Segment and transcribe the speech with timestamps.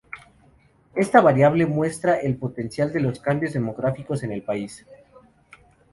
[0.95, 4.87] Esta variable muestra el potencial de los cambios demográficos en el país.